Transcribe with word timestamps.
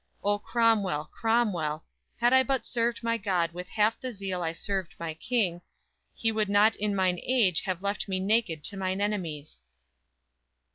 O, 0.23 0.39
Cromwell, 0.39 1.11
Cromwell, 1.13 1.85
Had 2.19 2.33
I 2.33 2.41
but 2.41 2.65
served 2.65 3.03
my 3.03 3.17
God 3.17 3.51
with 3.51 3.69
half 3.69 3.99
the 4.01 4.11
zeal 4.11 4.41
I 4.41 4.51
served 4.51 4.95
my 4.97 5.13
King, 5.13 5.61
he 6.15 6.31
would 6.31 6.49
not 6.49 6.75
in 6.75 6.95
mine 6.95 7.19
age 7.21 7.61
Have 7.65 7.83
left 7.83 8.07
me 8.07 8.19
naked 8.19 8.63
to 8.63 8.77
mine 8.77 8.99
enemies!" 8.99 9.61